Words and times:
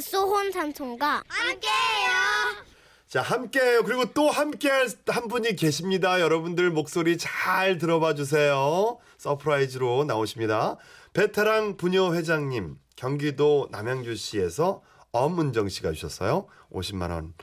갓소혼 0.00 0.50
삼촌과 0.50 1.24
함께해요. 1.28 2.64
자, 3.06 3.20
함께해요. 3.20 3.82
그리고 3.82 4.06
또 4.14 4.30
함께할 4.30 4.88
한 5.08 5.28
분이 5.28 5.56
계십니다. 5.56 6.20
여러분들 6.20 6.70
목소리 6.70 7.18
잘 7.18 7.76
들어봐 7.76 8.14
주세요. 8.14 8.98
surprise로 9.18 10.04
나오십니다. 10.04 10.78
베테랑 11.12 11.76
부녀회장님, 11.76 12.78
경기도 12.96 13.68
남양주시에서 13.72 14.80
엄은정 15.12 15.68
씨가 15.68 15.92
주셨어요. 15.92 16.46
50만 16.72 17.10
원 17.10 17.34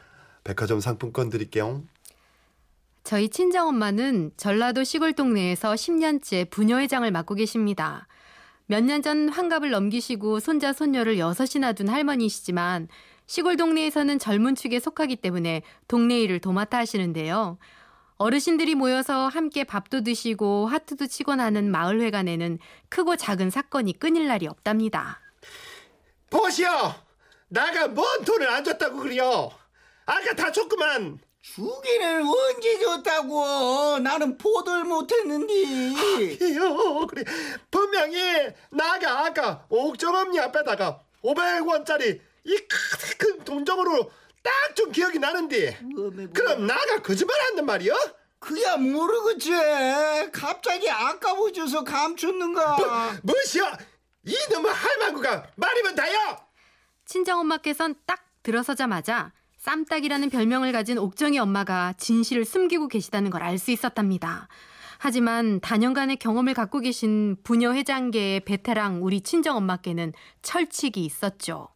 백화점 0.44 0.80
상품권 0.80 1.30
드릴게요. 1.30 1.84
저희 3.04 3.30
친정엄마는 3.30 4.32
전라도 4.36 4.84
시골 4.84 5.14
동네에서 5.14 5.74
10년째 5.74 6.50
부녀회장을 6.50 7.10
맡고 7.12 7.36
계십니다. 7.36 8.08
몇 8.68 8.84
년 8.84 9.02
전 9.02 9.30
환갑을 9.30 9.70
넘기시고 9.72 10.40
손자 10.40 10.74
손녀를 10.74 11.20
여섯이나 11.20 11.74
둔 11.74 11.88
할머니시지만 11.90 12.88
시골 13.26 13.56
동네에서는 13.58 14.20
젊은 14.20 14.56
축에 14.56 14.80
속하기 14.80 15.18
때문에 15.18 15.62
동네 15.88 16.20
일을 16.22 16.40
도맡아 16.40 16.78
하시는데요. 16.78 17.58
어르신들이 18.18 18.76
모여서 18.76 19.28
함께 19.28 19.64
밥도 19.64 20.02
드시고 20.02 20.68
하트도 20.68 21.08
치곤 21.08 21.40
하는 21.40 21.70
마을회관에는 21.72 22.58
크고 22.90 23.16
작은 23.16 23.50
사건이 23.52 24.00
끊일 24.00 24.28
날이 24.28 24.48
없답니다. 24.48 25.20
보시오! 26.30 26.68
나가 27.50 27.88
뭔 27.88 28.26
돈을 28.26 28.50
안 28.50 28.64
줬다고 28.64 28.98
그래요? 28.98 29.52
아까 30.06 30.34
다 30.36 30.52
줬구만! 30.52 31.20
주기를 31.56 32.22
언제 32.24 32.80
줬다고? 32.80 34.00
나는 34.00 34.38
보들 34.38 34.84
못했는데. 34.84 35.54
이요, 36.46 37.08
그래. 37.08 37.24
분명히 37.72 38.20
나가 38.70 39.26
아까 39.26 39.66
옥정엄니 39.70 40.40
앞에다가 40.40 41.02
500원짜리 41.24 42.20
이큰 42.44 43.44
돈정으로 43.44 44.12
딱 44.44 44.76
좀 44.76 44.92
기억이 44.92 45.18
나는데. 45.20 45.80
뭐, 45.96 46.12
뭐, 46.12 46.28
그럼 46.34 46.68
나가 46.68 47.02
거짓말 47.02 47.36
한단 47.42 47.66
말이야? 47.66 47.94
그야 48.40 48.78
모르겠지. 48.78 49.52
갑자기 50.32 50.88
아까워져서 50.90 51.84
감췄는가? 51.84 53.18
뭐시여? 53.24 53.72
이놈의 54.24 54.72
할망구가 54.72 55.48
말이면 55.56 55.96
다요! 55.96 56.38
친정엄마께선 57.06 57.96
딱 58.06 58.24
들어서자마자 58.44 59.32
쌈딱이라는 59.68 60.30
별명을 60.30 60.72
가진 60.72 60.98
옥정이 60.98 61.38
엄마가 61.40 61.94
진실을 61.98 62.46
숨기고 62.46 62.88
계시다는 62.88 63.30
걸 63.30 63.42
알 63.44 63.58
수 63.60 63.72
있었답니다. 63.72 64.48
하지만 64.98 65.60
다년간의 65.60 66.16
경험을 66.16 66.54
갖고 66.54 66.80
계신 66.80 67.36
부녀 67.44 67.74
회장계의 67.74 68.46
베테랑 68.46 69.04
우리 69.04 69.20
친정 69.20 69.58
엄마께는 69.58 70.14
철칙이 70.42 71.04
있었죠. 71.04 71.68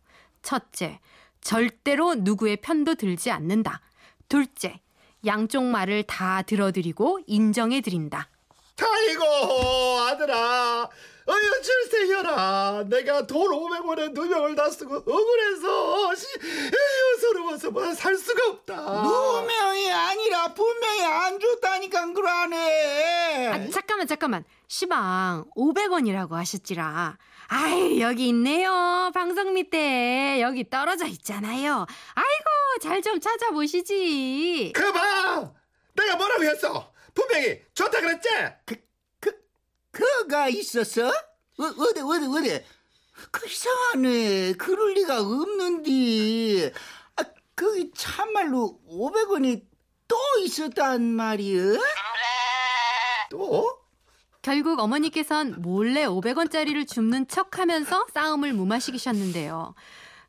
첫째, 0.41 1.01
절대로 1.41 2.15
누구의 2.15 2.61
편도 2.61 2.95
들지 2.95 3.29
않는다. 3.29 3.81
둘째, 4.29 4.79
양쪽 5.25 5.65
말을 5.65 6.03
다 6.03 6.43
들어드리고 6.43 7.19
인정해드린다. 7.27 8.29
아이고 8.81 9.25
아들아 9.99 10.89
어여 11.31 11.61
줄세여라 11.61 12.83
내가 12.89 13.25
돈 13.25 13.47
500원에 13.51 14.13
두 14.13 14.25
명을 14.25 14.55
다 14.55 14.69
쓰고 14.69 14.95
억울해서 14.97 16.15
시, 16.15 16.25
에휴 16.43 17.19
서러워서 17.21 17.71
뭐살 17.71 18.15
수가 18.17 18.49
없다 18.49 18.75
누명이 18.75 19.91
아니라 19.91 20.53
분명히 20.53 21.03
안 21.05 21.39
줬다니까 21.39 22.13
그러네. 22.13 23.47
아, 23.47 23.69
잠깐만, 23.69 24.07
잠깐만. 24.07 24.43
시방, 24.67 25.45
500원이라고 25.55 26.31
하셨지라. 26.31 27.17
아이, 27.47 28.01
여기 28.01 28.29
있네요. 28.29 29.11
방송 29.13 29.53
밑에. 29.53 30.39
여기 30.41 30.69
떨어져 30.69 31.05
있잖아요. 31.07 31.85
아이고, 32.13 32.79
잘 32.81 33.01
좀 33.01 33.19
찾아보시지. 33.19 34.71
그봐 34.75 35.51
내가 35.93 36.15
뭐라고 36.15 36.43
했어 36.43 36.91
분명히 37.13 37.61
좋다 37.73 37.99
그랬지 37.99 38.29
그, 38.65 38.75
그, 40.01 40.23
그가 40.23 40.47
있었어? 40.49 41.09
어, 41.09 41.63
어디, 41.63 41.99
어디, 42.01 42.25
어디? 42.25 42.65
그 43.29 43.47
이상하네. 43.47 44.53
그럴 44.53 44.93
리가 44.95 45.21
없는데. 45.21 46.73
아, 47.17 47.23
그 47.53 47.91
참말로 47.93 48.79
500원이 48.89 49.63
또 50.07 50.17
있었단 50.43 51.03
말이여? 51.03 51.79
또? 53.29 53.77
결국 54.41 54.79
어머니께선 54.79 55.61
몰래 55.61 56.05
500원짜리를 56.07 56.87
줍는 56.87 57.27
척 57.27 57.59
하면서 57.59 58.07
싸움을 58.11 58.53
무마시키셨는데요. 58.53 59.75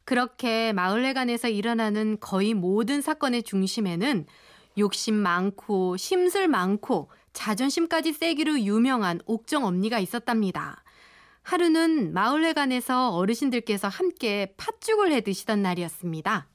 그렇게 0.05 0.75
마을회관에서 0.75 1.49
일어나는 1.49 2.19
거의 2.21 2.53
모든 2.53 3.01
사건의 3.01 3.43
중심에는 3.43 4.27
욕심 4.77 5.15
많고 5.15 5.97
심술 5.97 6.49
많고 6.49 7.11
자존심까지 7.33 8.13
세기로 8.13 8.61
유명한 8.61 9.21
옥정 9.27 9.65
엄니가 9.65 9.99
있었답니다. 9.99 10.83
하루는 11.43 12.13
마을회관에서 12.13 13.11
어르신들께서 13.11 13.89
함께 13.89 14.55
팥죽을 14.57 15.13
해 15.13 15.21
드시던 15.23 15.63
날이었습니다. 15.63 16.49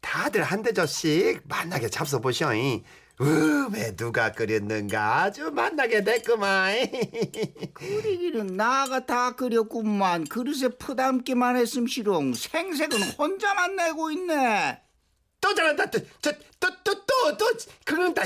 다들 0.00 0.42
한 0.42 0.62
대접씩 0.62 1.42
만나게 1.44 1.88
잡숴 1.88 2.22
보셔잉 2.22 2.84
음에 3.20 3.96
누가 3.96 4.30
끓였는가 4.30 5.22
아주 5.22 5.50
만나게 5.50 6.04
됐구만 6.04 6.76
끓이기는 7.74 8.46
나가 8.56 9.04
다 9.04 9.32
끓였구만. 9.34 10.24
그릇에 10.24 10.68
퍼담기만 10.78 11.56
했음 11.56 11.86
시롱. 11.88 12.34
생색은 12.34 13.02
혼자만 13.18 13.74
내고 13.74 14.10
있네. 14.12 14.80
또 15.40 15.54
잘한다 15.54 15.86
또또또또또 15.90 17.46
그건 17.84 18.14
다 18.14 18.22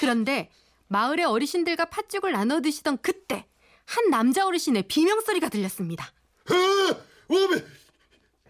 그런데 0.00 0.50
마을의 0.88 1.26
어르신들과 1.26 1.84
팥죽을 1.90 2.32
나눠 2.32 2.62
드시던 2.62 3.02
그때 3.02 3.46
한 3.84 4.08
남자 4.08 4.46
어르신의 4.46 4.84
비명 4.88 5.20
소리가 5.20 5.50
들렸습니다. 5.50 6.10
어, 6.50 7.04
오메, 7.28 7.64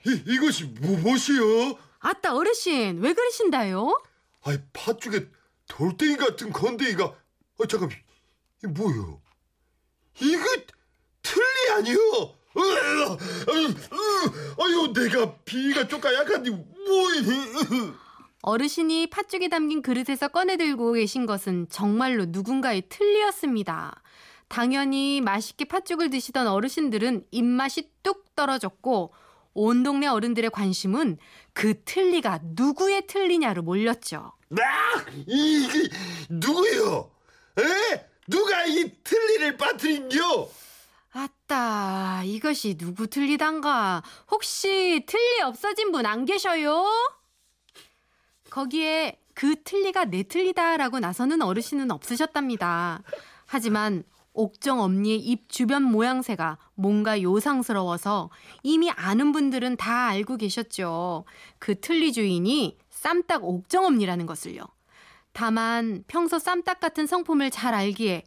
이, 0.06 0.22
이것이 0.28 0.65
뭐, 0.65 0.97
무엇이요? 0.97 1.77
아따 1.99 2.37
어르신 2.37 3.00
왜 3.00 3.12
그러신다요? 3.15 4.00
아이, 4.43 4.59
팥죽에 4.72 5.28
돌덩이 5.66 6.16
같은 6.16 6.53
건데기가, 6.53 7.06
아, 7.06 7.67
잠깐, 7.69 7.91
이 8.62 8.67
뭐요? 8.69 9.21
이거 10.21 10.44
틀리 11.22 11.71
아니요? 11.72 11.99
으, 12.56 12.61
아유, 14.62 14.93
내가 14.94 15.34
비가 15.44 15.88
쪼까 15.88 16.15
약한데, 16.15 16.50
뭐, 16.50 17.15
이 17.15 17.25
어르신이 18.42 19.08
팥죽에 19.08 19.48
담긴 19.48 19.82
그릇에서 19.82 20.28
꺼내 20.28 20.56
들고 20.56 20.92
계신 20.92 21.26
것은 21.26 21.68
정말로 21.68 22.24
누군가의 22.28 22.82
틀리였습니다. 22.88 24.02
당연히 24.48 25.20
맛있게 25.20 25.66
팥죽을 25.66 26.10
드시던 26.10 26.48
어르신들은 26.48 27.26
입맛이 27.30 27.90
뚝 28.02 28.34
떨어졌고 28.34 29.12
온 29.52 29.82
동네 29.82 30.06
어른들의 30.06 30.50
관심은 30.50 31.18
그 31.52 31.82
틀리가 31.84 32.40
누구의 32.54 33.06
틀리냐로 33.06 33.62
몰렸죠. 33.62 34.32
아, 34.58 35.04
이게 35.26 35.88
누구요? 36.30 37.10
에? 37.58 38.06
누가 38.26 38.64
이 38.64 38.90
틀니를 39.04 39.56
빠뜨린겨? 39.56 40.48
아따, 41.12 42.22
이것이 42.24 42.76
누구 42.76 43.08
틀리단가? 43.08 44.02
혹시 44.30 45.04
틀리 45.06 45.40
없어진 45.42 45.90
분 45.92 46.06
안 46.06 46.24
계셔요? 46.24 46.86
거기에 48.50 49.19
그 49.34 49.62
틀리가 49.62 50.06
내 50.06 50.22
틀리다라고 50.22 50.99
나서는 51.00 51.41
어르신은 51.43 51.91
없으셨답니다. 51.91 53.03
하지만 53.47 54.05
옥정 54.33 54.81
엄니의 54.81 55.19
입 55.19 55.49
주변 55.49 55.82
모양새가 55.82 56.58
뭔가 56.75 57.20
요상스러워서 57.20 58.31
이미 58.62 58.91
아는 58.91 59.32
분들은 59.32 59.76
다 59.76 60.06
알고 60.08 60.37
계셨죠. 60.37 61.25
그 61.58 61.81
틀리 61.81 62.12
주인이 62.12 62.79
쌈딱 62.91 63.44
옥정 63.44 63.87
엄니라는 63.87 64.26
것을요. 64.26 64.62
다만 65.32 66.05
평소 66.06 66.38
쌈딱 66.38 66.81
같은 66.81 67.06
성품을 67.06 67.50
잘 67.50 67.75
알기에 67.75 68.25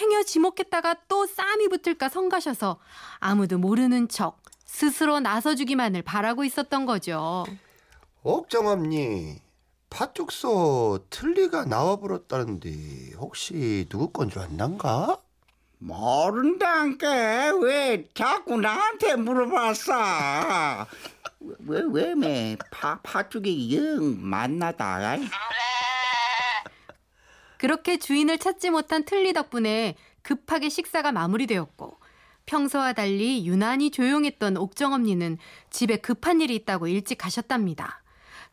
행여 0.00 0.22
지목했다가 0.24 0.96
또 1.08 1.26
쌈이 1.26 1.68
붙을까 1.68 2.08
성가셔서 2.08 2.78
아무도 3.18 3.58
모르는 3.58 4.08
척 4.08 4.42
스스로 4.64 5.20
나서주기만을 5.20 6.02
바라고 6.02 6.42
있었던 6.44 6.84
거죠. 6.84 7.44
옥정 8.22 8.66
엄니 8.66 9.36
팥죽소 9.94 11.06
틀니가 11.08 11.66
나와버렸다는데 11.66 13.12
혹시 13.16 13.86
누구 13.88 14.10
건 14.10 14.28
줄 14.28 14.42
안단가? 14.42 15.18
모른다니까 15.78 17.54
왜 17.62 18.04
자꾸 18.12 18.60
나한테 18.60 19.14
물어봤어? 19.14 19.92
왜 21.66 21.82
왜매 21.92 22.56
팥죽이 23.04 23.76
영 23.76 24.16
만나다. 24.18 25.16
그렇게 27.58 27.96
주인을 27.96 28.38
찾지 28.38 28.70
못한 28.70 29.04
틀리 29.04 29.32
덕분에 29.32 29.94
급하게 30.22 30.70
식사가 30.70 31.12
마무리되었고 31.12 31.98
평소와 32.46 32.94
달리 32.94 33.46
유난히 33.46 33.92
조용했던 33.92 34.56
옥정언니는 34.56 35.38
집에 35.70 35.98
급한 35.98 36.40
일이 36.40 36.56
있다고 36.56 36.88
일찍 36.88 37.16
가셨답니다. 37.18 38.02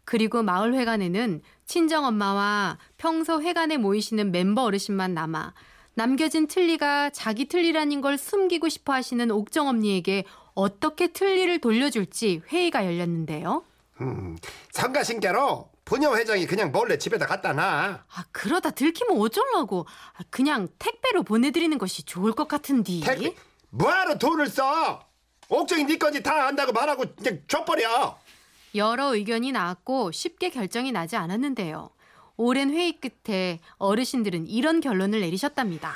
그리고 0.06 0.44
마을 0.44 0.74
회관에는 0.74 1.42
친정엄마와 1.66 2.78
평소 2.98 3.42
회관에 3.42 3.78
모이시는 3.78 4.32
멤버 4.32 4.64
어르신만 4.64 5.14
남아 5.14 5.54
남겨진 5.94 6.48
틀니가 6.48 7.10
자기 7.12 7.46
틀니라는 7.48 8.02
걸 8.02 8.18
숨기고 8.18 8.70
싶어 8.70 8.94
하시는 8.94 9.30
옥정언니에게 9.30 10.26
어떻게 10.54 11.08
틀니를 11.08 11.60
돌려줄지 11.60 12.42
회의가 12.52 12.86
열렸는데요. 12.86 13.64
음, 14.02 14.38
성가신께로 14.72 15.70
부녀 15.86 16.16
회장이 16.16 16.46
그냥 16.48 16.72
몰래 16.72 16.98
집에다 16.98 17.26
갖다 17.26 17.54
놔. 17.54 18.04
아, 18.08 18.26
그러다 18.32 18.72
들키면 18.72 19.20
어쩌려고. 19.20 19.86
아, 20.18 20.24
그냥 20.30 20.68
택배로 20.80 21.24
보내드리는 21.24 21.78
것이 21.78 22.04
좋을 22.04 22.32
것 22.34 22.48
같은디. 22.48 23.02
택배 23.02 23.36
뭐하러 23.70 24.18
돈을 24.18 24.48
써? 24.48 25.06
옥정이 25.50 25.84
네 25.84 25.98
건지 25.98 26.24
다 26.24 26.48
안다고 26.48 26.72
말하고 26.72 27.04
그냥 27.18 27.42
줘버려. 27.48 28.18
여러 28.76 29.14
의견이 29.14 29.52
나왔고 29.52 30.12
쉽게 30.12 30.50
결정이 30.50 30.92
나지 30.92 31.16
않았는데요. 31.16 31.90
오랜 32.38 32.72
회의 32.72 33.00
끝에 33.00 33.60
어르신들은 33.78 34.48
이런 34.48 34.80
결론을 34.82 35.20
내리셨답니다. 35.22 35.94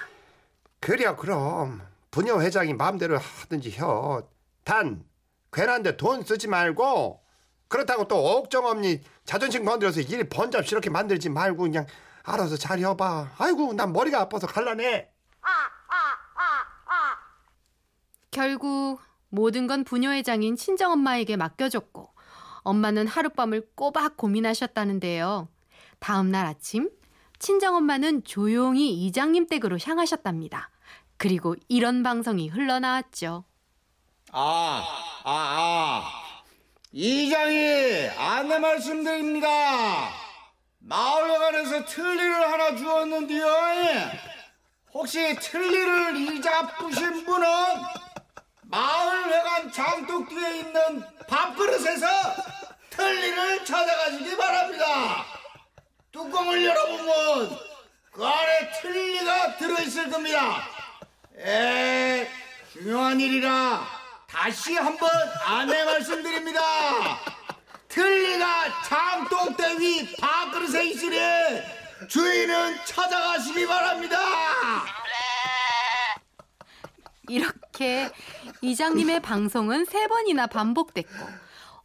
그래 0.80 1.16
그럼 1.16 1.82
부녀 2.12 2.40
회장이 2.40 2.74
마음대로 2.74 3.18
하든지 3.18 3.72
혀. 3.72 4.28
단 4.64 5.04
괜한데 5.52 5.98
돈 5.98 6.24
쓰지 6.24 6.48
말고 6.48 7.22
그렇다고 7.68 8.08
또 8.08 8.38
옥정엄니 8.38 9.02
자존심 9.24 9.66
건드려서 9.66 10.02
일 10.02 10.30
번잡스럽게 10.30 10.90
만들지 10.90 11.30
말고 11.30 11.64
그냥 11.64 11.86
알아서 12.24 12.58
잘 12.58 12.80
해봐. 12.80 13.32
아이고 13.38 13.74
난 13.74 13.94
머리가 13.94 14.22
아파서 14.22 14.48
갈라네. 14.48 15.12
결국 18.32 19.00
모든 19.30 19.66
건 19.66 19.84
부녀 19.86 20.12
회장인 20.12 20.58
친정엄마에게 20.58 21.38
맡겨졌고 21.38 22.15
엄마는 22.66 23.08
하룻밤을 23.08 23.70
꼬박 23.76 24.18
고민하셨다는데요. 24.18 25.48
다음 26.00 26.32
날 26.32 26.46
아침 26.46 26.90
친정엄마는 27.40 28.24
조용히 28.26 29.06
이장님 29.06 29.48
댁으로 29.48 29.78
향하셨답니다. 29.82 30.72
그리고 31.18 31.56
이런 31.70 32.04
방송이 32.04 32.50
흘러나왔죠. 32.50 33.46
아, 34.32 34.84
아, 35.24 35.32
아. 35.32 36.04
이장이 36.92 38.08
안내 38.18 38.58
말씀드립니다. 38.58 40.10
마을회관에서 40.80 41.86
틀니를 41.86 42.52
하나 42.52 42.76
주었는데요. 42.76 43.46
혹시 44.94 45.36
틀니를 45.36 46.18
이잡으신 46.18 47.26
분은 47.26 47.48
마을회관 48.70 49.72
장독 49.72 50.28
뒤에 50.30 50.60
있는 50.60 51.04
밥그릇에서 51.28 52.08
틀니를 52.90 53.66
찾아가시기 53.66 54.36
바랍니다. 54.38 55.26
뚜껑을 56.12 56.66
열어보면 56.66 57.60
그 58.12 58.26
안에 58.26 58.72
틀니가 58.82 59.58
들어있을 59.58 60.10
겁니다. 60.10 60.64
에, 61.38 62.30
중요한 62.72 63.20
일이라 63.20 63.86
다시 64.28 64.76
한번 64.76 65.10
안내 65.46 65.84
말씀드립니다. 65.84 66.62
틀니가 67.88 68.84
장독대 68.84 69.80
위 69.80 70.16
밥그릇에 70.16 70.86
있으니 70.86 71.18
주인은 72.08 72.78
찾아가시기 72.86 73.68
바랍니다. 73.68 74.18
이렇게 77.28 77.65
이장님의 78.62 79.22
방송은 79.22 79.86
세 79.86 80.08
번이나 80.08 80.48
반복됐고 80.48 81.12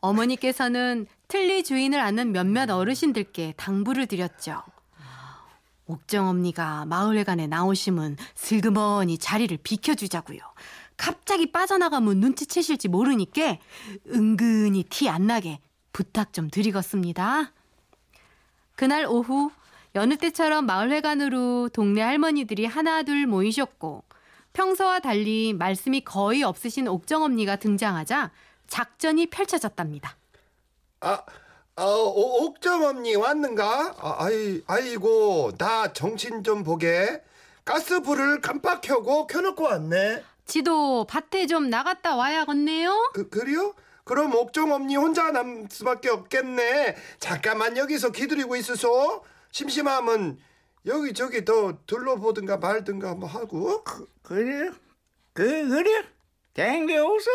어머니께서는 0.00 1.06
틀니 1.28 1.64
주인을 1.64 2.00
아는 2.00 2.32
몇몇 2.32 2.70
어르신들께 2.70 3.54
당부를 3.56 4.06
드렸죠. 4.06 4.62
옥정 5.86 6.28
엄니가 6.28 6.86
마을회관에 6.86 7.48
나오시면 7.48 8.16
슬그머니 8.34 9.18
자리를 9.18 9.56
비켜주자고요. 9.62 10.38
갑자기 10.96 11.50
빠져나가면 11.50 12.18
눈치채실지 12.18 12.88
모르니까 12.88 13.56
은근히 14.08 14.84
티 14.84 15.08
안 15.08 15.26
나게 15.26 15.58
부탁 15.92 16.32
좀 16.32 16.50
드리겠습니다. 16.50 17.52
그날 18.76 19.06
오후 19.06 19.50
여느 19.94 20.16
때처럼 20.16 20.66
마을회관으로 20.66 21.70
동네 21.70 22.00
할머니들이 22.02 22.66
하나둘 22.66 23.26
모이셨고 23.26 24.04
평소와 24.52 25.00
달리 25.00 25.52
말씀이 25.54 26.00
거의 26.02 26.42
없으신 26.42 26.88
옥정엄니가 26.88 27.56
등장하자 27.56 28.30
작전이 28.66 29.26
펼쳐졌답니다. 29.26 30.16
아, 31.00 31.22
아 31.76 31.84
오- 31.84 32.44
옥정엄니 32.46 33.16
왔는가? 33.16 33.94
아, 33.98 34.16
아이, 34.18 34.62
아이고 34.66 35.52
나 35.56 35.92
정신 35.92 36.42
좀 36.42 36.62
보게. 36.62 37.22
가스불을 37.64 38.40
깜빡 38.40 38.80
켜고 38.80 39.26
켜놓고 39.26 39.64
왔네. 39.64 40.22
지도 40.46 41.06
밭에 41.06 41.46
좀 41.46 41.70
나갔다 41.70 42.16
와야겠네요. 42.16 43.12
그 43.14 43.28
그래요? 43.28 43.74
그럼 44.04 44.34
옥정엄니 44.34 44.96
혼자 44.96 45.30
남 45.30 45.68
수밖에 45.70 46.08
없겠네. 46.08 46.96
잠깐만 47.20 47.76
여기서 47.76 48.10
기다리고 48.10 48.56
있으소. 48.56 49.22
심심하면 49.52 50.38
여기 50.86 51.12
저기 51.12 51.44
더 51.44 51.78
둘러보든가 51.86 52.56
말든가 52.56 53.14
뭐 53.14 53.28
하고. 53.28 53.84
그래? 54.22 54.70
그, 55.32 55.68
그래? 55.68 56.04
댕겨오소. 56.54 57.30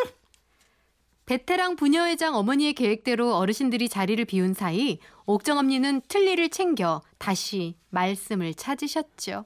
베테랑 1.26 1.76
부녀회장 1.76 2.36
어머니의 2.36 2.74
계획대로 2.74 3.36
어르신들이 3.36 3.90
자리를 3.90 4.24
비운 4.26 4.54
사이 4.54 5.00
옥정 5.26 5.58
엄니는 5.58 6.02
틀니를 6.08 6.50
챙겨 6.50 7.02
다시 7.18 7.76
말씀을 7.90 8.54
찾으셨죠. 8.54 9.46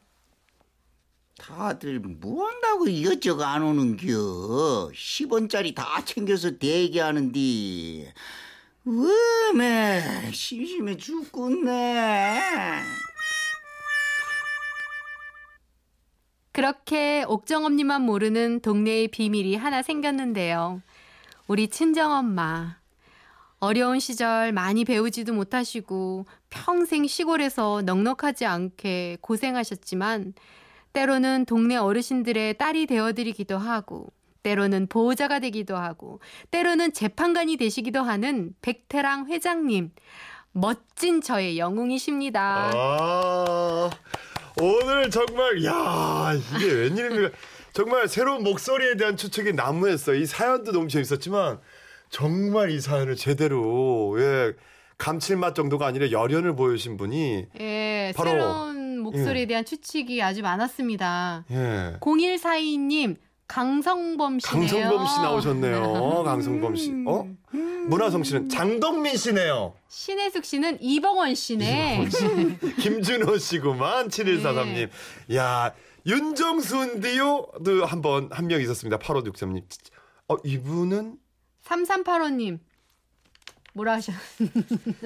다들 1.37 1.99
뭐 1.99 2.47
한다고 2.47 2.87
이것저것 2.87 3.43
안 3.43 3.63
오는겨? 3.63 4.91
10원짜리 4.93 5.73
다 5.73 6.03
챙겨서 6.03 6.57
대기하는디. 6.57 8.11
왜매 8.83 10.31
심심해 10.33 10.97
죽겠네. 10.97 12.81
그렇게 16.59 17.23
옥정엄니만 17.25 18.01
모르는 18.01 18.59
동네의 18.59 19.07
비밀이 19.07 19.55
하나 19.55 19.81
생겼는데요. 19.81 20.81
우리 21.47 21.69
친정엄마. 21.69 22.75
어려운 23.59 24.01
시절 24.01 24.51
많이 24.51 24.83
배우지도 24.83 25.33
못하시고 25.33 26.25
평생 26.49 27.07
시골에서 27.07 27.83
넉넉하지 27.85 28.45
않게 28.45 29.19
고생하셨지만 29.21 30.33
때로는 30.91 31.45
동네 31.45 31.77
어르신들의 31.77 32.57
딸이 32.57 32.87
되어드리기도 32.87 33.57
하고 33.57 34.11
때로는 34.43 34.87
보호자가 34.87 35.39
되기도 35.39 35.77
하고 35.77 36.19
때로는 36.51 36.91
재판관이 36.91 37.55
되시기도 37.55 38.01
하는 38.01 38.53
백태랑 38.61 39.27
회장님. 39.29 39.91
멋진 40.51 41.21
저의 41.21 41.57
영웅이십니다. 41.57 42.71
아, 42.73 43.89
오늘 44.61 45.09
정말 45.09 45.63
야 45.63 46.33
이게 46.55 46.71
웬일입니까? 46.71 47.29
정말 47.71 48.07
새로운 48.07 48.43
목소리에 48.43 48.97
대한 48.97 49.15
추측이 49.15 49.53
난무했어. 49.53 50.15
이 50.15 50.25
사연도 50.25 50.71
너무 50.71 50.87
재밌었지만 50.89 51.59
정말 52.09 52.71
이 52.71 52.79
사연을 52.81 53.15
제대로 53.15 54.17
예 54.19 54.53
감칠맛 54.97 55.55
정도가 55.55 55.85
아니라 55.85 56.11
열연을 56.11 56.55
보여주신 56.55 56.97
분이 56.97 57.45
예, 57.59 58.13
바로, 58.17 58.31
새로운 58.31 58.99
목소리에 58.99 59.43
예. 59.43 59.45
대한 59.45 59.63
추측이 59.63 60.21
아주 60.21 60.41
많았습니다. 60.41 61.45
예 61.51 61.97
0142님 62.01 63.15
강성범 63.59 64.39
씨네요. 64.39 64.59
강성범 64.69 65.07
씨 65.07 65.15
나오셨네요. 65.21 66.23
강성범 66.23 66.75
씨. 66.75 66.93
어? 67.07 67.27
문화성 67.87 68.23
씨는 68.23 68.47
장동민 68.47 69.17
씨네요. 69.17 69.73
신혜숙 69.89 70.45
씨는 70.45 70.77
이봉원 70.81 71.33
씨네. 71.33 72.07
김준호 72.79 73.39
씨구만. 73.39 74.07
7143님. 74.09 74.89
야, 75.35 75.73
윤정순디요도 76.05 77.85
한번 77.87 78.29
한 78.31 78.45
명 78.47 78.61
있었습니다. 78.61 78.99
8563님. 78.99 79.63
어, 80.27 80.35
이분은 80.45 81.15
3385님. 81.65 82.59
뭐라 83.73 83.93
하셨? 83.93 84.13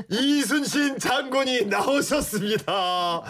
이순신 0.09 0.99
장군이 0.99 1.65
나오셨습니다. 1.67 3.23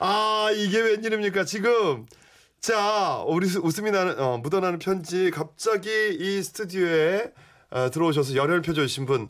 아, 0.00 0.48
이게 0.54 0.78
웬일입니까? 0.80 1.44
지금 1.44 2.04
자, 2.60 3.22
우리 3.26 3.46
수- 3.46 3.60
웃음이 3.60 3.90
나는 3.90 4.18
어, 4.18 4.38
묻어나는 4.38 4.78
편지 4.78 5.30
갑자기 5.30 5.88
이 6.18 6.42
스튜디오에 6.42 7.32
어, 7.70 7.90
들어오셔서 7.90 8.34
열혈 8.34 8.62
펴줘 8.62 8.82
주신 8.82 9.06
분 9.06 9.28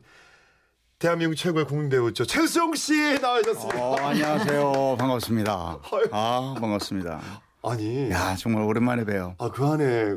대한민국 0.98 1.36
최고의 1.36 1.66
국민 1.66 1.88
배우죠. 1.90 2.24
최수영 2.24 2.74
씨 2.74 3.18
나와주셨습니다. 3.20 3.80
어, 3.84 3.96
안녕하세요. 3.96 4.96
반갑습니다. 4.98 5.78
아, 6.10 6.54
반갑습니다. 6.58 7.20
아니, 7.62 8.10
야, 8.10 8.34
정말 8.36 8.62
오랜만에 8.64 9.04
봬요. 9.04 9.34
아, 9.38 9.50
그 9.50 9.64
안에 9.66 10.16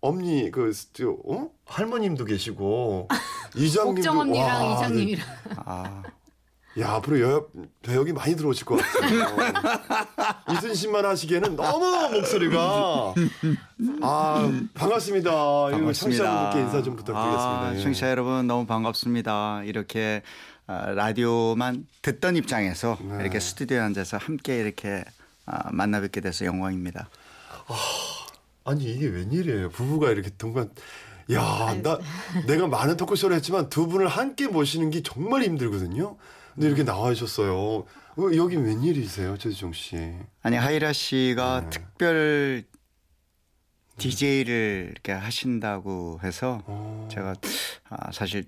엄니 0.00 0.50
그 0.50 0.72
저, 0.92 1.10
어? 1.26 1.50
할머님도 1.66 2.24
계시고 2.24 3.08
이장님도 3.56 4.00
옥정 4.00 4.18
언니랑 4.20 4.66
와, 4.66 4.74
이장님이랑 4.76 5.26
아, 5.66 6.02
야 6.80 6.90
앞으로 6.92 7.20
여, 7.20 7.46
배역이 7.82 8.12
많이 8.12 8.36
들어오실 8.36 8.64
것 8.64 8.76
같아요. 8.76 9.36
이순신만 10.52 11.04
하시기에는 11.04 11.56
너무 11.56 12.10
목소리가 12.12 13.14
아 14.02 14.52
반갑습니다. 14.74 15.30
이거 15.76 15.92
청취자분들께 15.92 16.60
인사 16.60 16.82
좀 16.82 16.96
부탁드리겠습니다. 16.96 17.60
아, 17.60 17.72
예. 17.74 17.80
청취자 17.80 18.10
여러분 18.10 18.46
너무 18.46 18.66
반갑습니다. 18.66 19.62
이렇게 19.64 20.22
아, 20.66 20.90
라디오만 20.92 21.86
듣던 22.02 22.36
입장에서 22.36 22.98
네. 23.00 23.18
이렇게 23.22 23.40
스튜디오에 23.40 23.80
앉아서 23.80 24.18
함께 24.18 24.60
이렇게 24.60 25.04
아, 25.46 25.70
만나 25.72 26.00
뵙게 26.00 26.20
돼서 26.20 26.44
영광입니다. 26.44 27.08
아니 28.64 28.84
이게 28.84 29.06
웬일이에요? 29.06 29.70
부부가 29.70 30.10
이렇게 30.10 30.30
동반. 30.36 30.70
야, 31.32 31.76
나 31.82 31.98
내가 32.46 32.66
많은 32.66 32.96
토크쇼를 32.96 33.36
했지만 33.36 33.68
두 33.68 33.86
분을 33.86 34.08
함께 34.08 34.46
모시는 34.46 34.90
게 34.90 35.02
정말 35.02 35.42
힘들거든요. 35.42 36.16
근데 36.54 36.66
이렇게 36.68 36.84
나와 36.84 37.12
주셨어요. 37.14 37.54
어, 38.18 38.30
여기 38.34 38.56
웬일이세요, 38.56 39.36
최수정 39.38 39.72
씨? 39.72 39.96
아니 40.42 40.56
하이라 40.56 40.92
씨가 40.92 41.60
네. 41.60 41.70
특별 41.70 42.64
DJ를 43.98 44.88
이렇게 44.92 45.12
하신다고 45.12 46.20
해서 46.22 46.62
어. 46.66 47.08
제가 47.10 47.34
아, 47.90 48.12
사실 48.12 48.44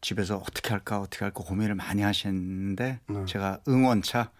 집에서 0.00 0.36
어떻게 0.36 0.70
할까 0.70 1.00
어떻게 1.00 1.24
할까 1.24 1.44
고민을 1.44 1.74
많이 1.74 2.02
하셨는데 2.02 3.00
네. 3.06 3.24
제가 3.26 3.60
응원차 3.68 4.30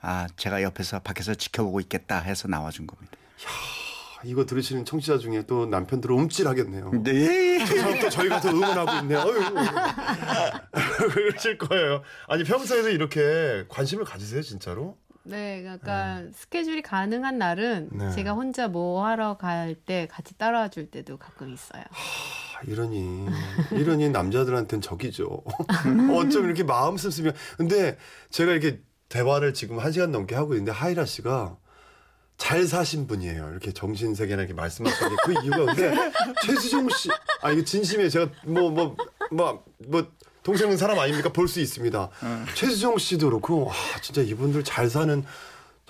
아 0.00 0.26
제가 0.36 0.62
옆에서 0.62 1.00
밖에서 1.00 1.34
지켜보고 1.34 1.80
있겠다 1.80 2.18
해서 2.18 2.48
나와준 2.48 2.86
겁니다. 2.86 3.12
아, 3.44 3.81
이거 4.24 4.44
들으시는 4.46 4.84
청취자 4.84 5.18
중에 5.18 5.42
또 5.46 5.66
남편들은 5.66 6.14
움찔하겠네요. 6.14 6.90
네. 7.02 7.64
저 7.66 7.76
사람 7.76 8.00
또 8.00 8.08
저희가 8.10 8.40
더 8.40 8.48
응원하고 8.50 9.02
있네. 9.02 9.14
어휴. 9.16 9.40
그러실 11.12 11.58
거예요. 11.58 12.02
아니 12.28 12.44
평소에도 12.44 12.88
이렇게 12.90 13.64
관심을 13.68 14.04
가지세요, 14.04 14.42
진짜로? 14.42 14.96
네, 15.24 15.60
그러니까 15.62 16.22
스케줄이 16.34 16.82
가능한 16.82 17.38
날은 17.38 17.90
네. 17.92 18.10
제가 18.10 18.32
혼자 18.32 18.66
뭐 18.68 19.04
하러 19.06 19.36
갈 19.36 19.76
때 19.86 20.08
같이 20.10 20.36
따라와 20.36 20.68
줄 20.68 20.90
때도 20.90 21.16
가끔 21.16 21.52
있어요. 21.52 21.82
아, 21.82 22.60
이러니 22.66 23.26
이러니 23.72 24.10
남자들한테는 24.10 24.80
적이죠. 24.82 25.42
어쩜 26.16 26.46
이렇게 26.46 26.64
마음 26.64 26.96
씀씀이. 26.96 27.30
근데 27.56 27.96
제가 28.30 28.52
이렇게 28.52 28.80
대화를 29.08 29.54
지금 29.54 29.78
한 29.78 29.92
시간 29.92 30.10
넘게 30.10 30.34
하고 30.34 30.54
있는데 30.54 30.72
하이라 30.72 31.04
씨가 31.04 31.56
잘 32.42 32.66
사신 32.66 33.06
분이에요. 33.06 33.50
이렇게 33.52 33.70
정신 33.72 34.16
세계나 34.16 34.42
이렇게 34.42 34.52
말씀하시는 34.52 35.16
게그 35.26 35.44
이유가 35.44 35.64
근데 35.64 35.94
최수종 36.44 36.88
씨, 36.90 37.08
아 37.40 37.52
이거 37.52 37.62
진심이에요. 37.62 38.10
제가 38.10 38.30
뭐 38.46 38.70
뭐 38.70 38.96
뭐 39.30 39.62
뭐 39.86 40.06
동생은 40.42 40.76
사람 40.76 40.98
아닙니까? 40.98 41.28
볼 41.32 41.46
수 41.46 41.60
있습니다. 41.60 42.10
최수종 42.54 42.98
씨도 42.98 43.28
그렇고 43.28 43.66
와 43.66 43.74
진짜 44.02 44.22
이분들 44.22 44.64
잘 44.64 44.90
사는 44.90 45.24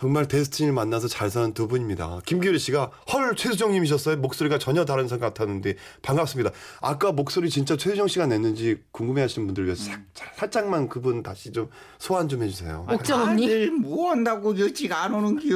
정말 0.03 0.27
데스티니를 0.27 0.75
만나서 0.75 1.07
잘 1.07 1.31
사는 1.31 1.55
두 1.55 1.69
분입니다. 1.69 2.23
김기율 2.27 2.59
씨가 2.59 2.91
헐 3.13 3.37
최수정님이셨어요. 3.37 4.17
목소리가 4.17 4.59
전혀 4.59 4.85
다른 4.85 5.07
사람 5.07 5.21
같았는데 5.21 5.77
반갑습니다. 6.03 6.51
아까 6.81 7.13
목소리 7.13 7.49
진짜 7.49 7.77
최수정 7.77 8.09
씨가 8.09 8.27
냈는지 8.27 8.79
궁금해하시는 8.91 9.47
분들 9.47 9.65
위해서 9.67 9.85
사- 9.85 10.01
살짝만 10.39 10.89
그분 10.89 11.23
다시 11.23 11.53
좀 11.53 11.69
소환 12.01 12.29
좀 12.29 12.43
해주세요. 12.43 12.85
옥정 12.91 13.23
언니? 13.23 13.43
다들 13.47 13.71
뭐 13.71 14.11
한다고 14.11 14.59
여직 14.59 14.91
안 14.93 15.15
오는겨. 15.15 15.49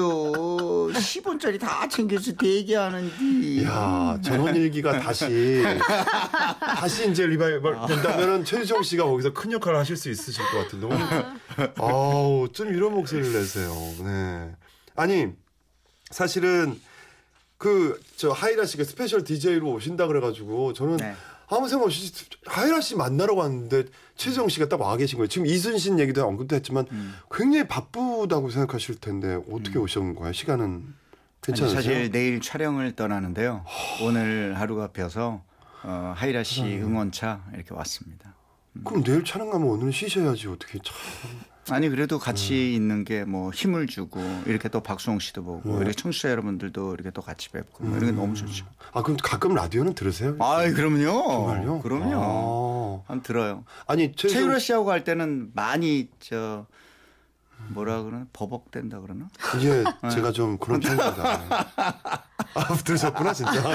10원짜리 0.94 1.58
다 1.58 1.88
챙겨서 1.88 2.30
대기하는디. 2.34 3.62
이야 3.62 4.16
전원일기가 4.22 5.00
다시 5.00 5.60
다시 6.60 7.10
이제 7.10 7.26
리바이벌 7.26 7.78
된다면은 7.88 8.44
최수정 8.44 8.84
씨가 8.84 9.06
거기서 9.06 9.32
큰 9.32 9.50
역할을 9.50 9.76
하실 9.76 9.96
수 9.96 10.08
있으실 10.08 10.40
것 10.52 10.58
같은데 10.62 10.86
오늘 10.86 10.98
아우 11.80 12.46
좀 12.52 12.68
이런 12.72 12.94
목소리를 12.94 13.32
내세요. 13.32 13.72
네 14.04 14.35
아니 14.94 15.28
사실은 16.10 16.80
그 17.58 18.00
저 18.16 18.30
하희라 18.32 18.64
씨가 18.66 18.84
special 18.84 19.24
DJ로 19.24 19.72
오신다 19.72 20.06
그래가지고 20.06 20.72
저는 20.72 20.96
네. 20.98 21.14
아무 21.48 21.68
생각 21.68 21.84
없이 21.86 22.12
하희라 22.46 22.80
씨 22.80 22.96
만나러 22.96 23.34
갔는데 23.34 23.84
최수종 24.16 24.48
씨가 24.48 24.68
딱 24.68 24.80
와 24.80 24.96
계신 24.96 25.18
거예요. 25.18 25.28
지금 25.28 25.46
이순신 25.46 25.98
얘기도 26.00 26.26
언급도 26.26 26.56
했지만 26.56 26.86
음. 26.92 27.14
굉장히 27.30 27.68
바쁘다고 27.68 28.50
생각하실 28.50 28.96
텐데 29.00 29.38
어떻게 29.50 29.78
오신 29.78 30.14
거예요? 30.16 30.32
시간은 30.32 30.64
아니, 30.64 30.84
괜찮으세요? 31.42 31.74
사실 31.76 32.10
내일 32.10 32.40
촬영을 32.40 32.96
떠나는데요. 32.96 33.64
오늘 34.02 34.58
하루가 34.58 34.88
비어서 34.88 35.42
어, 35.82 36.14
하희라 36.16 36.42
씨 36.42 36.62
응원차 36.78 37.44
이렇게 37.54 37.72
왔습니다. 37.74 38.34
그럼 38.84 39.02
내일 39.02 39.24
촬영 39.24 39.50
가면 39.50 39.68
오늘은 39.68 39.92
쉬셔야지 39.92 40.48
어떻게 40.48 40.78
참. 40.78 40.94
아니 41.68 41.88
그래도 41.88 42.18
같이 42.20 42.52
음. 42.54 42.74
있는 42.76 43.04
게 43.04 43.24
뭐 43.24 43.50
힘을 43.50 43.88
주고 43.88 44.20
이렇게 44.46 44.68
또 44.68 44.80
박수홍 44.80 45.18
씨도 45.18 45.42
보고 45.42 45.68
네. 45.74 45.76
이렇게 45.78 45.92
청취자 45.94 46.30
여러분들도 46.30 46.94
이렇게 46.94 47.10
또 47.10 47.22
같이 47.22 47.48
뵙고 47.50 47.84
뭐 47.84 47.96
이런 47.96 48.10
게 48.12 48.16
너무 48.16 48.34
좋죠. 48.34 48.64
아 48.92 49.02
그럼 49.02 49.16
가끔 49.20 49.54
라디오는 49.54 49.94
들으세요? 49.94 50.36
아이 50.38 50.72
그럼요. 50.72 51.02
정말요? 51.28 51.80
그럼요. 51.82 53.02
한 53.08 53.20
들어요. 53.22 53.64
아. 53.86 53.92
아니 53.92 54.14
최유라 54.14 54.60
씨하고 54.60 54.84
갈 54.84 55.02
때는 55.02 55.50
많이 55.54 56.08
저 56.20 56.66
뭐라 57.70 58.02
그러나 58.04 58.26
버벅댄다 58.32 59.00
그러나? 59.00 59.26
이게 59.56 59.82
네. 60.04 60.08
제가 60.10 60.30
좀 60.30 60.58
그런 60.58 60.78
편입니다. 60.78 61.40
아 62.54 62.74
들으셨구나 62.84 63.32
진짜. 63.32 63.52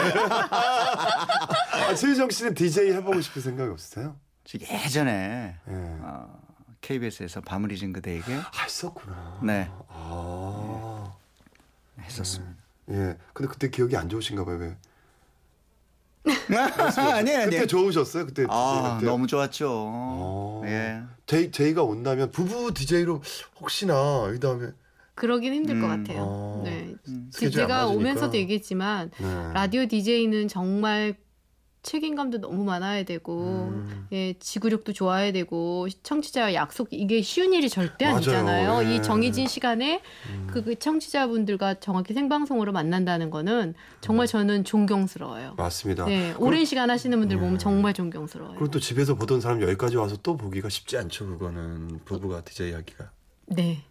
아, 0.51 1.87
최수정 1.95 2.29
씨는 2.29 2.53
DJ 2.53 2.91
해보고 2.93 3.19
싶은 3.19 3.41
생각이 3.41 3.69
없으세요? 3.69 4.15
저 4.43 4.57
예전에 4.59 5.55
예. 5.67 5.73
어, 6.01 6.41
KBS에서 6.81 7.41
밤을 7.41 7.71
잊은 7.71 7.93
그대에게 7.93 8.33
아 8.35 8.63
했었구나. 8.63 9.39
네아 9.43 11.13
했었습니다. 11.99 12.55
예. 12.89 13.17
근데 13.33 13.49
그때 13.51 13.69
기억이 13.69 13.95
안 13.95 14.09
좋으신가 14.09 14.43
봐요. 14.45 14.57
왜? 14.57 14.75
아니 16.97 17.33
아니. 17.35 17.51
그때 17.51 17.65
좋으셨어요? 17.65 18.25
그때 18.27 18.45
아 18.49 18.97
그때. 18.99 19.09
너무 19.09 19.27
좋았죠. 19.27 19.67
어. 19.71 20.61
예. 20.65 21.01
제이 21.25 21.51
제이가 21.51 21.83
온다면 21.83 22.31
부부 22.31 22.73
DJ로 22.73 23.21
혹시나 23.59 24.31
이 24.35 24.39
다음에 24.39 24.67
그러긴 25.15 25.53
힘들 25.53 25.79
것 25.79 25.87
음, 25.87 26.03
같아요. 26.03 26.23
어. 26.23 26.61
네. 26.65 26.95
스케줄이 27.31 27.61
제가. 27.61 27.87
오면서도 27.87 28.35
얘기했지만 28.37 29.11
네. 29.19 29.53
라디오 29.53 29.85
DJ는 29.85 30.47
정말 30.47 31.15
책임감도 31.83 32.39
너무 32.39 32.63
많아야 32.63 33.03
되고 33.03 33.69
음. 33.73 34.07
예, 34.11 34.33
지구력도 34.33 34.93
좋아야 34.93 35.31
되고 35.31 35.87
청취자와 36.03 36.53
약속 36.53 36.89
이게 36.91 37.21
쉬운 37.21 37.53
일이 37.53 37.69
절대 37.69 38.05
맞아요. 38.05 38.17
아니잖아요. 38.17 38.89
예. 38.91 38.95
이 38.95 39.01
정해진 39.01 39.47
시간에 39.47 40.01
음. 40.29 40.47
그, 40.51 40.63
그 40.63 40.77
청취자분들과 40.77 41.75
정확히 41.75 42.13
생방송으로 42.13 42.71
만난다는 42.71 43.31
거는 43.31 43.73
정말 43.99 44.27
저는 44.27 44.63
존경스러워요. 44.63 45.55
맞습니다. 45.57 46.05
네, 46.05 46.33
오랜 46.37 46.65
시간 46.65 46.89
하시는 46.91 47.17
분들 47.17 47.37
보면 47.37 47.55
예. 47.55 47.57
정말 47.57 47.93
존경스러워요. 47.93 48.55
그리고 48.57 48.71
또 48.71 48.79
집에서 48.79 49.15
보던 49.15 49.41
사람 49.41 49.61
여기까지 49.61 49.97
와서 49.97 50.17
또 50.21 50.37
보기가 50.37 50.69
쉽지 50.69 50.97
않죠. 50.97 51.25
그거는 51.25 52.01
부부가 52.05 52.41
DJ 52.41 52.73
하기가. 52.73 53.11
네. 53.47 53.83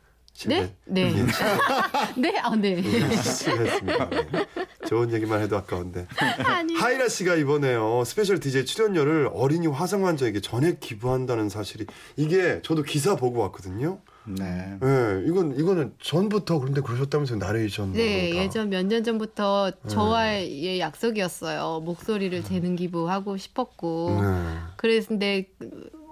네? 0.48 0.74
네. 0.86 1.02
예. 1.14 1.26
네? 2.20 2.38
아, 2.38 2.54
네. 2.56 2.80
실례했습니다. 2.82 4.10
네. 4.10 4.46
좋은 4.88 5.12
얘기만 5.12 5.40
해도 5.42 5.56
아까운데. 5.56 6.06
아니. 6.44 6.74
하희라 6.74 7.08
씨가 7.08 7.34
이번에요 7.36 8.02
special 8.04 8.40
DJ 8.40 8.64
출연료를 8.64 9.30
어린이 9.32 9.66
화상 9.66 10.06
환자에게 10.06 10.40
전액 10.40 10.80
기부한다는 10.80 11.48
사실이 11.48 11.86
이게 12.16 12.60
저도 12.62 12.82
기사 12.82 13.16
보고 13.16 13.40
왔거든요. 13.40 14.00
네. 14.26 14.78
예, 14.82 15.22
이건 15.26 15.58
이거는 15.58 15.94
전부터 16.00 16.58
그런데 16.60 16.80
그러셨다면서 16.82 17.36
나레이션. 17.36 17.92
네, 17.92 18.34
예전 18.36 18.68
몇 18.68 18.84
년 18.86 19.02
전부터 19.04 19.72
네. 19.82 19.88
저와의 19.88 20.80
약속이었어요. 20.80 21.80
목소리를 21.84 22.42
재능 22.44 22.76
기부하고 22.76 23.36
싶었고. 23.36 24.20
네. 24.20 24.28
그랬는데 24.76 25.48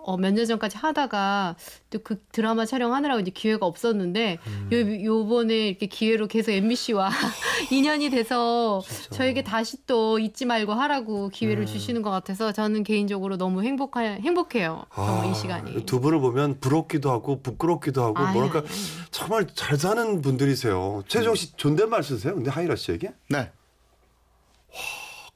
어, 0.08 0.16
몇 0.16 0.32
년 0.32 0.46
전까지 0.46 0.76
하다가 0.78 1.56
또 1.90 1.98
그 2.04 2.20
드라마 2.32 2.64
촬영하느라고 2.64 3.20
이제 3.20 3.30
기회가 3.30 3.66
없었는데 3.66 4.38
음. 4.46 4.68
요, 4.72 5.04
요번에 5.04 5.68
이렇게 5.68 5.86
기회로 5.86 6.26
계속 6.28 6.52
MBC와 6.52 7.10
인연이 7.72 8.08
돼서 8.10 8.80
저에게 9.10 9.42
다시 9.42 9.78
또 9.86 10.18
잊지 10.18 10.44
말고 10.46 10.72
하라고 10.74 11.28
기회를 11.28 11.64
네. 11.66 11.72
주시는 11.72 12.02
것 12.02 12.10
같아서 12.10 12.52
저는 12.52 12.84
개인적으로 12.84 13.36
너무 13.36 13.62
행복하, 13.62 14.00
행복해요. 14.02 14.84
아, 14.90 15.28
이 15.30 15.34
시간이. 15.34 15.84
두 15.86 16.00
분을 16.00 16.20
보면 16.20 16.60
부럽기도 16.60 17.10
하고 17.10 17.40
부끄럽기도 17.42 18.02
하고 18.04 18.18
아니, 18.18 18.32
뭐랄까 18.32 18.60
아니, 18.60 18.68
아니. 18.68 18.78
정말 19.10 19.46
잘 19.54 19.76
사는 19.78 20.20
분들이세요. 20.22 21.02
최정 21.08 21.34
씨 21.34 21.56
존댓말 21.56 22.02
쓰세요? 22.02 22.34
근데 22.34 22.50
하이라 22.50 22.76
씨에게? 22.76 23.12
네. 23.30 23.50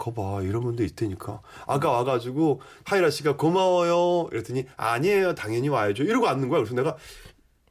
거봐 0.02 0.42
이런 0.42 0.62
분도 0.62 0.82
있다니까 0.82 1.40
아까 1.66 1.90
와가지고 1.90 2.60
하이라 2.84 3.10
씨가 3.10 3.36
고마워요 3.36 4.28
이랬더니 4.32 4.66
아니에요 4.76 5.34
당연히 5.36 5.68
와야죠 5.68 6.02
이러고 6.02 6.26
앉는 6.26 6.48
거야 6.48 6.58
그래서 6.60 6.74
내가 6.74 6.96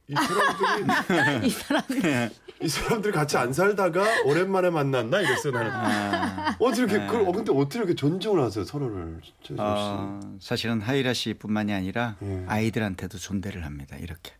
이 0.08 0.14
사람들이 0.14 1.46
이 1.46 1.50
사람이 1.50 2.30
이 2.62 2.68
사람들이 2.68 3.12
같이 3.12 3.36
안 3.36 3.52
살다가 3.52 4.22
오랜만에 4.24 4.70
만났나 4.70 5.20
이랬어 5.20 5.50
나는. 5.50 5.70
아, 5.72 6.56
어떻게 6.60 6.82
이렇게 6.82 6.98
네. 6.98 7.06
그 7.08 7.16
어, 7.28 7.32
근데 7.32 7.52
어떻게 7.52 7.78
이렇게 7.78 7.94
존중을 7.94 8.40
하세요 8.40 8.64
서로를. 8.64 9.20
어, 9.58 10.20
사실은 10.40 10.80
하이라 10.80 11.12
씨뿐만이 11.12 11.72
아니라 11.72 12.16
예. 12.22 12.44
아이들한테도 12.46 13.18
존대를 13.18 13.64
합니다. 13.64 13.96
이렇게. 13.96 14.32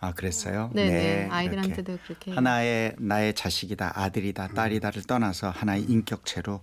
아 0.00 0.12
그랬어요? 0.12 0.70
네네 0.74 0.90
네, 0.90 1.28
아이들한테도 1.30 1.92
이렇게. 1.92 2.06
그렇게 2.06 2.32
하나의 2.32 2.94
나의 2.98 3.34
자식이다, 3.34 3.92
아들이다, 3.94 4.48
딸이다를 4.48 5.02
떠나서 5.04 5.50
하나의 5.50 5.84
인격체로 5.84 6.60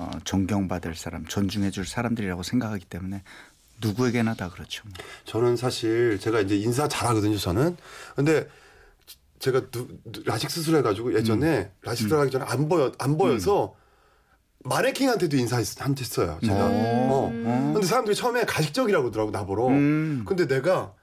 어, 0.00 0.10
존경받을 0.22 0.94
사람, 0.94 1.26
존중해줄 1.26 1.84
사람들이라고 1.84 2.44
생각하기 2.44 2.84
때문에 2.84 3.22
누구에게나 3.80 4.34
다 4.34 4.48
그렇죠. 4.48 4.84
저는 5.24 5.56
사실 5.56 6.18
제가 6.20 6.40
이제 6.40 6.56
인사 6.56 6.86
잘하거든요 6.86 7.36
저는. 7.36 7.76
근데 8.14 8.48
제가 9.40 9.70
누, 9.70 9.88
누- 10.04 10.22
라식 10.24 10.50
수술해가지고 10.50 11.14
예전에 11.14 11.58
음. 11.58 11.70
라식 11.82 12.04
수술하기 12.04 12.30
전에 12.30 12.44
안 12.46 12.68
보여 12.68 12.92
안 12.98 13.16
보여서 13.18 13.74
마네킹한테도 14.64 15.36
인사했어요 15.36 16.38
제가. 16.42 16.54
어. 16.70 17.30
근데 17.74 17.86
사람들이 17.86 18.14
처음에 18.14 18.44
가식적이라고 18.44 19.04
그러더라고 19.10 19.30
나보러. 19.32 19.68
음. 19.68 20.24
근데 20.26 20.46
내가 20.46 20.94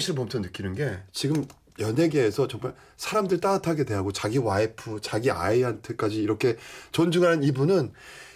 씨를 0.00 0.14
보면서 0.16 0.38
느끼는 0.40 0.74
게 0.74 0.98
지금 1.12 1.46
연예계에서 1.78 2.48
정말 2.48 2.74
사람들 2.96 3.40
따뜻하게 3.40 3.84
대하고 3.84 4.12
자기 4.12 4.38
와이프, 4.38 5.00
자기 5.02 5.30
아이한테까지 5.30 6.16
이렇게 6.22 6.56
존중하는 6.92 7.42
이분은 7.42 7.92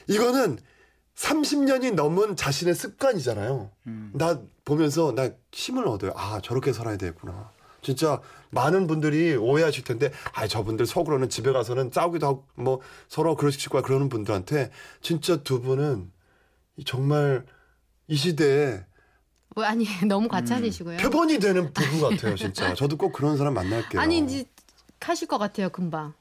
이거는 0.09 0.59
30년이 1.15 1.95
넘은 1.95 2.37
자신의 2.37 2.75
습관이잖아요. 2.75 3.71
나 4.13 4.41
보면서 4.65 5.13
나 5.13 5.31
힘을 5.53 5.87
얻어요. 5.87 6.13
아, 6.15 6.41
저렇게 6.43 6.73
살아야 6.73 6.97
되겠구나. 6.97 7.51
진짜 7.83 8.21
많은 8.51 8.87
분들이 8.87 9.37
오해하실 9.37 9.85
텐데, 9.85 10.13
아, 10.33 10.47
저분들 10.47 10.87
속으로는 10.87 11.29
집에 11.29 11.53
가서는 11.53 11.91
싸우기도 11.93 12.27
하고, 12.27 12.47
뭐, 12.55 12.81
서로 13.09 13.37
그러실 13.37 13.71
거야. 13.71 13.83
그러는 13.83 14.09
분들한테, 14.09 14.71
진짜 15.01 15.43
두 15.43 15.61
분은 15.61 16.11
이 16.77 16.85
정말 16.85 17.45
이 18.07 18.17
시대에 18.17 18.85
뭐 19.59 19.65
아니 19.65 19.85
너무 20.07 20.29
과찬이시고요. 20.29 20.99
표본이 20.99 21.41
되는 21.41 21.73
부부 21.73 22.09
같아요, 22.11 22.37
진짜. 22.37 22.75
저도 22.75 22.97
꼭 22.97 23.13
그런 23.13 23.37
사람 23.37 23.55
만날게요. 23.55 24.01
아니 24.01 24.19
이제 24.19 24.45
하실 25.01 25.27
것 25.27 25.39
같아요 25.39 25.69
금방 25.71 26.13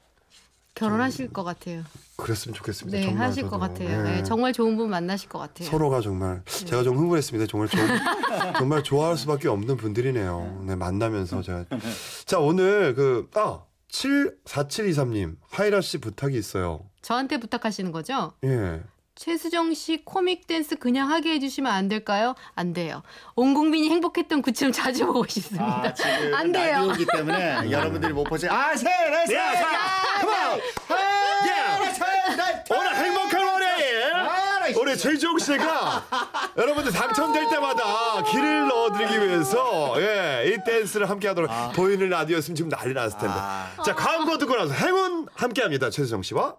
결혼하실 0.74 1.32
것 1.32 1.44
같아요. 1.44 1.84
그랬으면 2.16 2.54
좋겠습니다. 2.56 2.98
네 2.98 3.04
정말 3.04 3.28
하실 3.28 3.44
것 3.44 3.50
저도. 3.50 3.60
같아요. 3.60 4.02
네. 4.02 4.16
네, 4.16 4.22
정말 4.24 4.52
좋은 4.52 4.76
분 4.76 4.90
만나실 4.90 5.28
것 5.28 5.38
같아요. 5.38 5.68
서로가 5.68 6.00
정말 6.00 6.42
제가 6.46 6.82
좀 6.82 6.96
흥분했습니다. 6.96 7.46
정말 7.48 7.68
좀 7.68 7.78
정말 8.58 8.82
좋아할 8.82 9.16
수밖에 9.16 9.46
없는 9.46 9.76
분들이네요. 9.76 10.64
네, 10.66 10.74
만나면서 10.74 11.42
제가 11.42 11.64
자 12.26 12.40
오늘 12.40 12.94
그아 12.96 13.62
74723님 13.92 15.36
하이라 15.48 15.80
씨 15.80 15.98
부탁이 15.98 16.36
있어요. 16.36 16.88
저한테 17.02 17.38
부탁하시는 17.38 17.92
거죠? 17.92 18.32
예. 18.42 18.82
최수정 19.18 19.74
씨 19.74 20.04
코믹 20.04 20.46
댄스 20.46 20.76
그냥 20.76 21.10
하게 21.10 21.32
해주시면 21.32 21.70
안 21.70 21.88
될까요? 21.88 22.34
안 22.54 22.72
돼요. 22.72 23.02
온 23.34 23.52
국민이 23.52 23.90
행복했던 23.90 24.42
그춤 24.42 24.70
자주 24.70 25.06
보고 25.06 25.26
싶습니다. 25.26 25.82
아, 25.86 25.92
지금 25.92 26.34
안 26.34 26.52
돼요. 26.52 26.86
라디오기 26.86 27.06
때문에 27.12 27.68
여러분들이 27.70 28.12
못 28.12 28.24
보세요. 28.24 28.52
아, 28.52 28.76
세, 28.76 28.86
네, 28.86 29.26
세, 29.26 29.34
야, 29.34 29.54
자, 29.54 30.20
컴온! 30.20 30.60
오늘 32.70 32.96
행복한 32.96 33.44
월요일 33.44 34.76
우리 34.76 34.96
최종 34.96 35.36
씨가 35.38 36.04
여러분들 36.56 36.92
당첨될 36.92 37.48
때마다 37.48 38.22
길을 38.22 38.68
넣어드리기 38.68 39.26
위해서 39.26 39.94
예, 40.00 40.52
이 40.52 40.64
댄스를 40.64 41.10
함께하도록 41.10 41.50
보이는 41.74 42.08
라디오였으면 42.08 42.54
지금 42.54 42.68
난리 42.70 42.94
났을 42.94 43.18
텐데 43.18 43.34
아. 43.36 43.70
자 43.84 43.94
광고 43.94 44.38
듣고 44.38 44.54
나서 44.56 44.72
행운 44.74 45.26
함께합니다 45.34 45.90
최수정 45.90 46.22
씨와 46.22 46.56